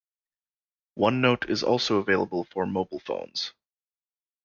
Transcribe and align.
OneNote 0.97 1.47
is 1.47 1.61
also 1.61 1.97
available 1.97 2.45
for 2.45 2.65
mobile 2.65 2.99
phones. 3.01 3.53